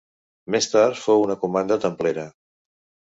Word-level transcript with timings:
Més 0.53 0.67
tard 0.71 0.97
fou 1.03 1.21
una 1.27 1.37
comanda 1.43 1.81
templera. 1.87 2.25